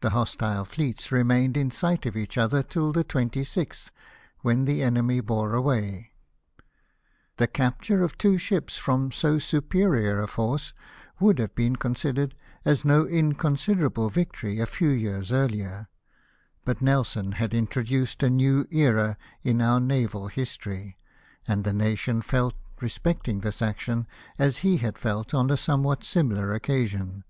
The 0.00 0.10
hostile 0.10 0.64
fleets 0.64 1.12
remained 1.12 1.56
in 1.56 1.70
sight 1.70 2.06
of 2.06 2.16
each 2.16 2.36
other 2.36 2.60
till 2.60 2.92
the 2.92 3.04
26th, 3.04 3.90
when 4.40 4.64
the 4.64 4.82
enemy 4.82 5.20
bore 5.20 5.54
away. 5.54 6.10
The 7.36 7.46
capture 7.46 8.02
of 8.02 8.18
two 8.18 8.36
ships 8.36 8.78
from 8.78 9.12
so 9.12 9.38
superior 9.38 10.20
a 10.20 10.26
force 10.26 10.72
would 11.20 11.38
have 11.38 11.54
been 11.54 11.76
considered 11.76 12.34
as 12.64 12.84
no 12.84 13.06
inconsider 13.06 13.86
able 13.86 14.10
victory 14.10 14.58
a 14.58 14.66
few 14.66 14.88
years 14.88 15.30
earlier; 15.30 15.86
but 16.64 16.82
Nelson 16.82 17.30
had 17.38 17.54
introduced 17.54 18.24
a 18.24 18.30
new 18.30 18.66
era 18.72 19.16
in 19.44 19.60
our 19.60 19.78
naval 19.78 20.26
history, 20.26 20.98
and 21.46 21.62
the 21.62 21.72
nation 21.72 22.22
felt 22.22 22.54
respecting 22.80 23.38
this 23.42 23.62
action 23.62 24.08
as 24.36 24.58
he 24.66 24.78
had 24.78 24.98
felt 24.98 25.32
on 25.32 25.48
a 25.48 25.56
somewhat 25.56 26.02
similar 26.02 26.52
occasion. 26.52 27.22